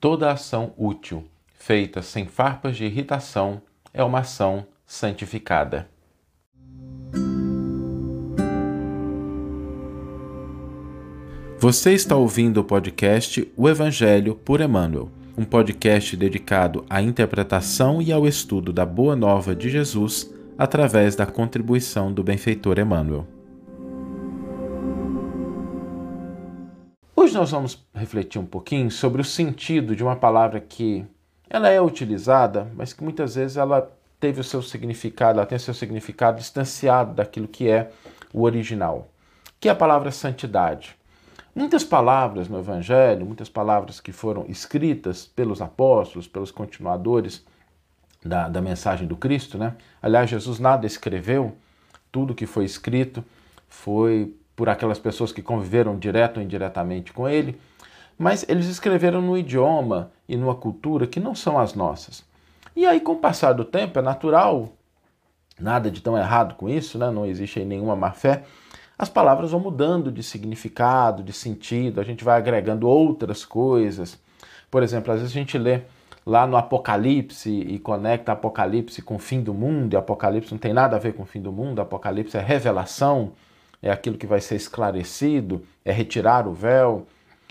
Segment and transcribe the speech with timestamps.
[0.00, 3.60] Toda ação útil, feita sem farpas de irritação,
[3.92, 5.90] é uma ação santificada.
[11.58, 18.10] Você está ouvindo o podcast O Evangelho por Emmanuel, um podcast dedicado à interpretação e
[18.10, 23.26] ao estudo da Boa Nova de Jesus através da contribuição do benfeitor Emmanuel.
[27.30, 31.06] Hoje nós vamos refletir um pouquinho sobre o sentido de uma palavra que
[31.48, 35.60] ela é utilizada, mas que muitas vezes ela teve o seu significado, ela tem o
[35.60, 37.92] seu significado distanciado daquilo que é
[38.32, 39.12] o original,
[39.60, 40.96] que é a palavra santidade.
[41.54, 47.46] Muitas palavras no Evangelho, muitas palavras que foram escritas pelos apóstolos, pelos continuadores
[48.24, 49.76] da, da mensagem do Cristo, né?
[50.02, 51.56] Aliás, Jesus nada escreveu,
[52.10, 53.24] tudo que foi escrito
[53.68, 57.58] foi por aquelas pessoas que conviveram direto ou indiretamente com ele,
[58.18, 62.22] mas eles escreveram no idioma e numa cultura que não são as nossas.
[62.76, 64.68] E aí, com o passar do tempo, é natural,
[65.58, 67.10] nada de tão errado com isso, né?
[67.10, 68.42] não existe aí nenhuma má fé,
[68.98, 74.20] as palavras vão mudando de significado, de sentido, a gente vai agregando outras coisas.
[74.70, 75.80] Por exemplo, às vezes a gente lê
[76.26, 80.74] lá no Apocalipse e conecta Apocalipse com o fim do mundo, e Apocalipse não tem
[80.74, 83.32] nada a ver com o fim do mundo, Apocalipse é revelação,
[83.82, 87.06] é aquilo que vai ser esclarecido, é retirar o véu.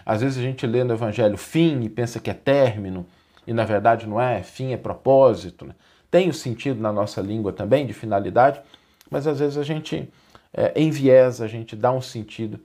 [0.06, 3.06] Às vezes a gente lê no Evangelho fim e pensa que é término,
[3.46, 5.66] e na verdade não é, fim é propósito.
[5.66, 5.74] Né?
[6.12, 8.62] Tem o sentido na nossa língua também de finalidade,
[9.10, 10.08] mas às vezes a gente
[10.54, 12.60] é, enviesa, a gente dá um sentido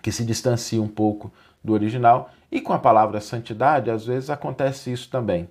[0.00, 2.30] que se distancia um pouco do original.
[2.50, 5.48] E com a palavra santidade, às vezes acontece isso também.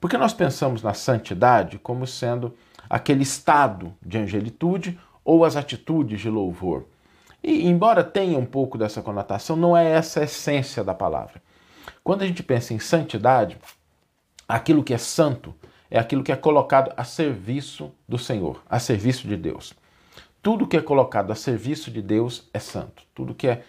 [0.00, 2.54] Porque nós pensamos na santidade como sendo
[2.88, 6.84] aquele estado de angelitude ou as atitudes de louvor.
[7.42, 11.42] E, embora tenha um pouco dessa conotação, não é essa a essência da palavra.
[12.02, 13.58] Quando a gente pensa em santidade,
[14.48, 15.52] aquilo que é santo
[15.90, 19.74] é aquilo que é colocado a serviço do Senhor, a serviço de Deus.
[20.42, 23.02] Tudo que é colocado a serviço de Deus é santo.
[23.12, 23.64] Tudo que é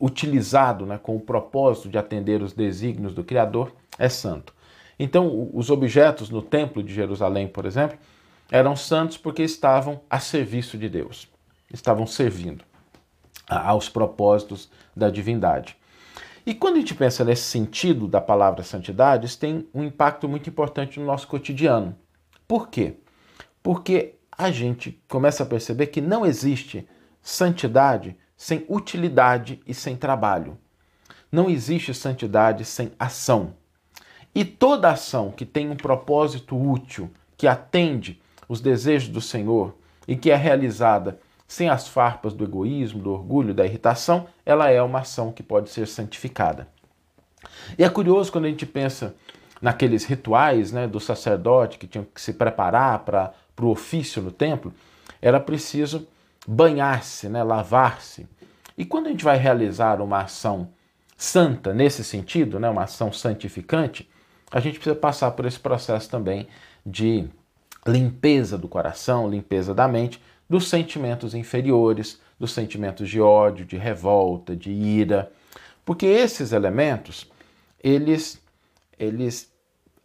[0.00, 4.54] utilizado né, com o propósito de atender os desígnios do Criador é santo.
[4.98, 7.98] Então, os objetos no Templo de Jerusalém, por exemplo,
[8.50, 11.28] eram santos porque estavam a serviço de Deus,
[11.72, 12.64] estavam servindo
[13.48, 15.76] aos propósitos da divindade.
[16.44, 20.50] E quando a gente pensa nesse sentido da palavra santidade, isso tem um impacto muito
[20.50, 21.96] importante no nosso cotidiano.
[22.48, 22.96] Por quê?
[23.62, 26.88] Porque a gente começa a perceber que não existe
[27.20, 30.58] santidade sem utilidade e sem trabalho.
[31.30, 33.54] Não existe santidade sem ação.
[34.34, 38.20] E toda ação que tem um propósito útil, que atende
[38.52, 39.74] os desejos do Senhor
[40.06, 41.18] e que é realizada
[41.48, 45.70] sem as farpas do egoísmo, do orgulho, da irritação, ela é uma ação que pode
[45.70, 46.68] ser santificada.
[47.78, 49.14] E é curioso quando a gente pensa
[49.60, 54.74] naqueles rituais né, do sacerdote que tinham que se preparar para o ofício no templo,
[55.22, 56.06] era preciso
[56.46, 58.28] banhar-se, né, lavar-se.
[58.76, 60.68] E quando a gente vai realizar uma ação
[61.16, 64.10] santa nesse sentido, né, uma ação santificante,
[64.50, 66.46] a gente precisa passar por esse processo também
[66.84, 67.30] de
[67.86, 74.54] limpeza do coração, limpeza da mente, dos sentimentos inferiores, dos sentimentos de ódio, de revolta,
[74.54, 75.30] de ira,
[75.84, 77.30] porque esses elementos
[77.82, 78.40] eles
[78.98, 79.50] eles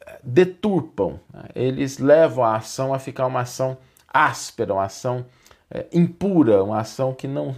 [0.02, 1.44] eh, deturpam, né?
[1.54, 3.78] eles levam a ação a ficar uma ação
[4.08, 5.26] áspera, uma ação
[5.70, 7.56] é, impura, uma ação que não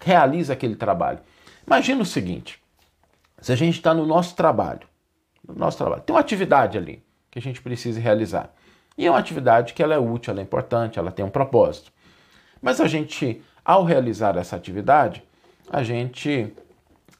[0.00, 1.20] realiza aquele trabalho.
[1.66, 2.62] Imagina o seguinte:
[3.40, 4.88] se a gente está no nosso trabalho,
[5.46, 8.54] no nosso trabalho, tem uma atividade ali que a gente precisa realizar.
[9.00, 11.90] E é uma atividade que ela é útil, ela é importante, ela tem um propósito.
[12.60, 15.24] Mas a gente, ao realizar essa atividade,
[15.70, 16.52] a gente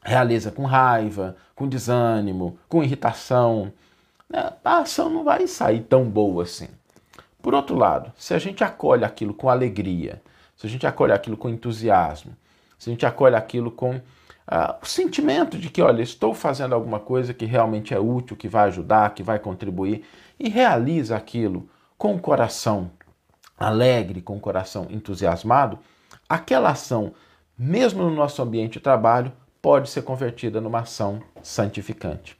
[0.02, 3.72] realiza com raiva, com desânimo, com irritação.
[4.28, 4.52] Né?
[4.62, 6.68] A ação não vai sair tão boa assim.
[7.40, 10.20] Por outro lado, se a gente acolhe aquilo com alegria,
[10.54, 12.36] se a gente acolhe aquilo com entusiasmo,
[12.78, 13.98] se a gente acolhe aquilo com
[14.50, 18.48] uh, o sentimento de que, olha, estou fazendo alguma coisa que realmente é útil, que
[18.48, 20.04] vai ajudar, que vai contribuir,
[20.38, 22.90] e realiza aquilo com o coração
[23.56, 25.78] alegre, com o coração entusiasmado,
[26.28, 27.12] aquela ação,
[27.58, 32.36] mesmo no nosso ambiente de trabalho, pode ser convertida numa ação santificante.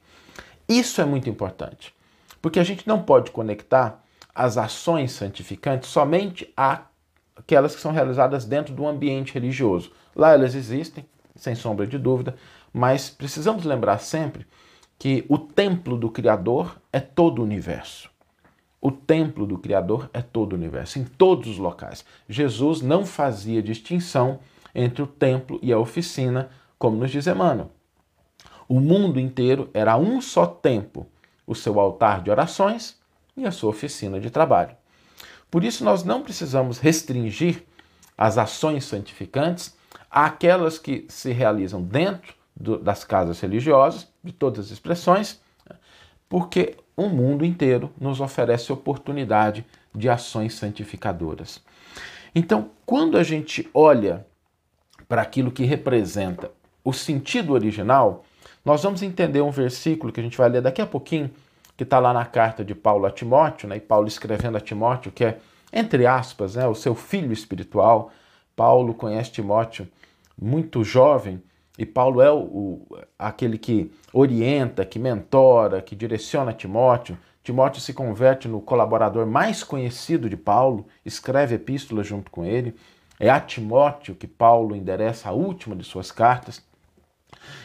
[0.67, 1.93] Isso é muito importante,
[2.41, 4.03] porque a gente não pode conectar
[4.33, 9.91] as ações santificantes somente àquelas que são realizadas dentro do ambiente religioso.
[10.15, 11.05] Lá elas existem,
[11.41, 12.35] sem sombra de dúvida,
[12.71, 14.45] mas precisamos lembrar sempre
[14.99, 18.11] que o templo do Criador é todo o universo.
[18.79, 22.05] O templo do Criador é todo o universo, em todos os locais.
[22.29, 24.39] Jesus não fazia distinção
[24.73, 27.71] entre o templo e a oficina, como nos diz Emmanuel.
[28.69, 31.07] O mundo inteiro era um só tempo
[31.47, 32.99] o seu altar de orações
[33.35, 34.75] e a sua oficina de trabalho.
[35.49, 37.63] Por isso, nós não precisamos restringir
[38.15, 39.75] as ações santificantes
[40.11, 45.39] àquelas que se realizam dentro do, das casas religiosas, de todas as expressões,
[46.27, 51.61] porque o mundo inteiro nos oferece oportunidade de ações santificadoras.
[52.33, 54.25] Então, quando a gente olha
[55.07, 56.51] para aquilo que representa
[56.83, 58.23] o sentido original,
[58.63, 61.29] nós vamos entender um versículo que a gente vai ler daqui a pouquinho,
[61.75, 63.77] que está lá na carta de Paulo a Timóteo, né?
[63.77, 65.39] e Paulo escrevendo a Timóteo, que é,
[65.73, 68.11] entre aspas, né, o seu filho espiritual.
[68.55, 69.87] Paulo conhece Timóteo
[70.41, 71.41] muito jovem,
[71.77, 77.17] e Paulo é o, o, aquele que orienta, que mentora, que direciona Timóteo.
[77.43, 82.75] Timóteo se converte no colaborador mais conhecido de Paulo, escreve epístolas junto com ele.
[83.19, 86.61] É a Timóteo que Paulo endereça a última de suas cartas.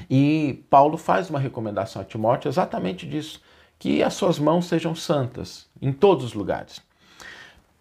[0.08, 3.42] E Paulo faz uma recomendação a Timóteo exatamente disso,
[3.78, 6.80] que as suas mãos sejam santas em todos os lugares.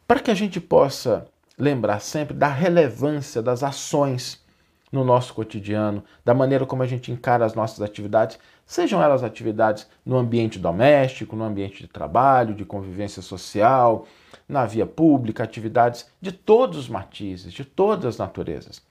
[0.08, 1.26] Para que a gente possa
[1.58, 4.44] lembrar sempre da relevância das ações
[4.92, 9.88] no nosso cotidiano, da maneira como a gente encara as nossas atividades, sejam elas atividades
[10.06, 14.08] no ambiente doméstico, no ambiente de trabalho, de convivência social,
[14.48, 18.82] na via pública, atividades de todos os matizes, de todas as naturezas.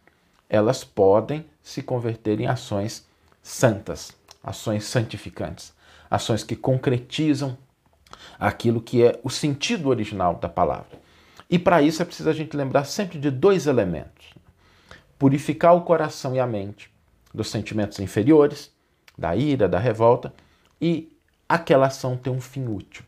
[0.48, 3.06] Elas podem se converter em ações
[3.42, 4.12] santas,
[4.42, 5.72] ações santificantes,
[6.10, 7.56] ações que concretizam
[8.38, 11.02] aquilo que é o sentido original da palavra.
[11.48, 14.34] E para isso é preciso a gente lembrar sempre de dois elementos
[15.24, 16.90] purificar o coração e a mente
[17.32, 18.70] dos sentimentos inferiores,
[19.16, 20.30] da ira, da revolta,
[20.78, 21.16] e
[21.48, 23.02] aquela ação ter um fim útil.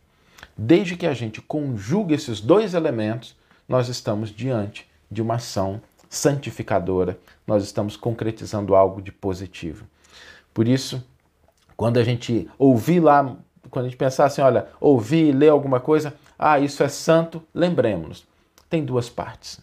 [0.56, 3.36] Desde que a gente conjugue esses dois elementos,
[3.68, 5.78] nós estamos diante de uma ação
[6.08, 9.86] santificadora, nós estamos concretizando algo de positivo.
[10.54, 11.04] Por isso,
[11.76, 13.36] quando a gente ouvir lá,
[13.68, 18.26] quando a gente pensar assim, olha, ouvir, ler alguma coisa, ah, isso é santo, lembremos-nos.
[18.70, 19.60] Tem duas partes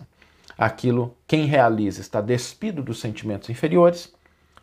[0.57, 4.13] aquilo quem realiza está despido dos sentimentos inferiores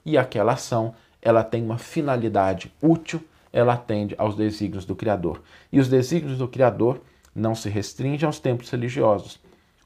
[0.05, 3.23] e aquela ação ela tem uma finalidade útil,
[3.53, 5.43] ela atende aos desígnios do Criador.
[5.71, 7.01] E os desígnios do Criador
[7.35, 9.39] não se restringem aos templos religiosos.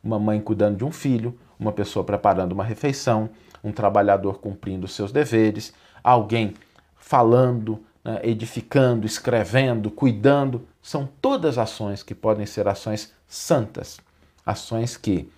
[0.02, 3.30] Uma mãe cuidando de um filho, uma pessoa preparando uma refeição,
[3.62, 5.72] um trabalhador cumprindo seus deveres,
[6.02, 6.54] alguém
[6.96, 13.98] falando, né, edificando, escrevendo, cuidando, são todas ações que podem ser ações santas,
[14.44, 15.28] ações que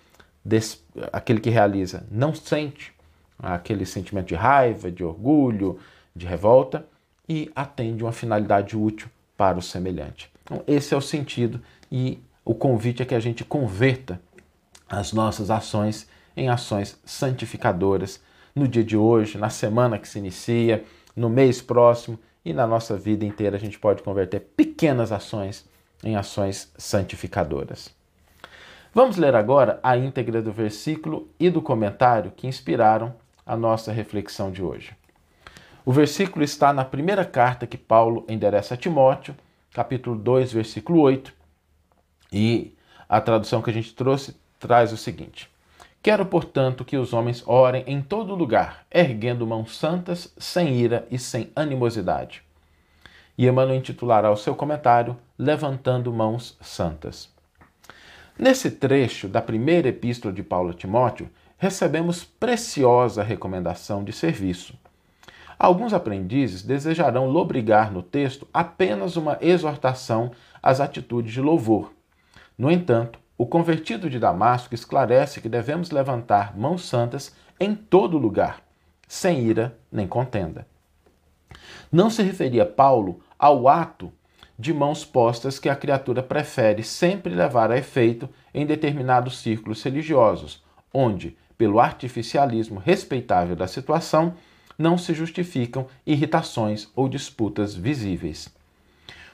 [0.47, 2.93] des, aquele que realiza não sente
[3.37, 5.77] aquele sentimento de raiva, de orgulho,
[6.15, 6.87] de revolta
[7.27, 10.31] e atende uma finalidade útil para o semelhante.
[10.43, 11.61] Então, esse é o sentido
[11.91, 14.21] e o convite é que a gente converta
[14.89, 18.21] as nossas ações em ações santificadoras
[18.55, 20.83] no dia de hoje, na semana que se inicia,
[21.15, 25.67] no mês próximo e na nossa vida inteira a gente pode converter pequenas ações
[26.03, 27.96] em ações santificadoras.
[28.97, 33.13] Vamos ler agora a íntegra do versículo e do comentário que inspiraram
[33.45, 34.97] a nossa reflexão de hoje.
[35.85, 39.35] O versículo está na primeira carta que Paulo endereça a Timóteo,
[39.71, 41.31] capítulo 2, versículo 8,
[42.33, 42.73] e
[43.07, 45.47] a tradução que a gente trouxe traz o seguinte:
[46.01, 51.19] Quero, portanto, que os homens orem em todo lugar, erguendo mãos santas, sem ira e
[51.19, 52.41] sem animosidade.
[53.37, 57.36] E Emmanuel intitulará o seu comentário Levantando Mãos Santas.
[58.39, 61.27] Nesse trecho da primeira epístola de Paulo a Timóteo,
[61.57, 64.77] recebemos preciosa recomendação de serviço.
[65.57, 71.91] Alguns aprendizes desejarão lobrigar no texto apenas uma exortação às atitudes de louvor.
[72.55, 78.61] No entanto, o convertido de Damasco esclarece que devemos levantar mãos santas em todo lugar,
[79.07, 80.67] sem ira nem contenda.
[81.91, 84.11] Não se referia Paulo ao ato
[84.57, 90.63] de mãos postas que a criatura prefere sempre levar a efeito em determinados círculos religiosos,
[90.93, 94.33] onde, pelo artificialismo respeitável da situação,
[94.77, 98.49] não se justificam irritações ou disputas visíveis.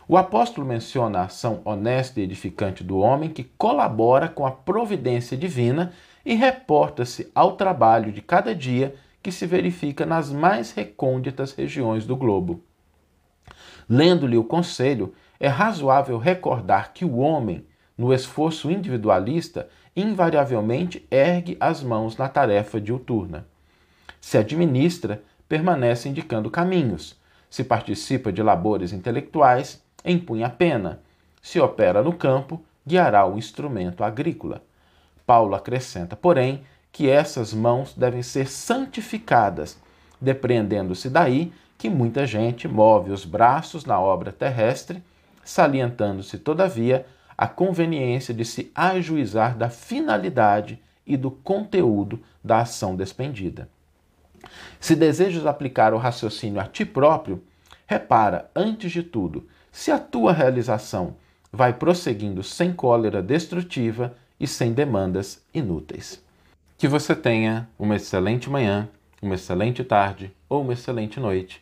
[0.07, 5.37] O apóstolo menciona a ação honesta e edificante do homem que colabora com a providência
[5.37, 5.93] divina
[6.25, 12.17] e reporta-se ao trabalho de cada dia que se verifica nas mais recônditas regiões do
[12.17, 12.61] globo.
[13.89, 17.65] Lendo-lhe o conselho, é razoável recordar que o homem,
[17.97, 23.45] no esforço individualista, invariavelmente ergue as mãos na tarefa diuturna.
[24.19, 27.15] Se administra, permanece indicando caminhos.
[27.49, 31.01] Se participa de labores intelectuais, empunha a pena.
[31.41, 34.63] Se opera no campo, guiará o instrumento agrícola.
[35.25, 39.77] Paulo acrescenta, porém, que essas mãos devem ser santificadas,
[40.19, 41.51] depreendendo-se daí
[41.83, 45.03] que muita gente move os braços na obra terrestre,
[45.43, 47.05] salientando-se, todavia,
[47.37, 53.67] a conveniência de se ajuizar da finalidade e do conteúdo da ação despendida.
[54.79, 57.43] Se desejas aplicar o raciocínio a ti próprio,
[57.85, 61.17] repara, antes de tudo, se a tua realização
[61.51, 66.23] vai prosseguindo sem cólera destrutiva e sem demandas inúteis.
[66.77, 68.87] Que você tenha uma excelente manhã,
[69.21, 71.61] uma excelente tarde ou uma excelente noite